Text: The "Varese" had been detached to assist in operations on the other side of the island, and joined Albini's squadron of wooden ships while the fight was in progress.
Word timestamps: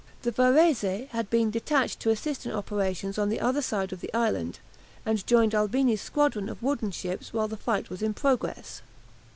The 0.23 0.31
"Varese" 0.31 1.09
had 1.11 1.29
been 1.29 1.51
detached 1.51 1.99
to 1.99 2.09
assist 2.09 2.47
in 2.47 2.51
operations 2.51 3.19
on 3.19 3.29
the 3.29 3.39
other 3.39 3.61
side 3.61 3.93
of 3.93 4.01
the 4.01 4.11
island, 4.15 4.57
and 5.05 5.23
joined 5.27 5.53
Albini's 5.53 6.01
squadron 6.01 6.49
of 6.49 6.63
wooden 6.63 6.89
ships 6.89 7.33
while 7.33 7.47
the 7.47 7.55
fight 7.55 7.91
was 7.91 8.01
in 8.01 8.15
progress. 8.15 8.81